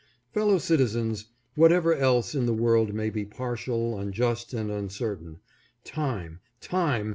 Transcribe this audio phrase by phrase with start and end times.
[0.33, 5.37] Fellow citizens, whatever else in the world may be partial, unjust and uncertain,
[5.83, 7.09] time, time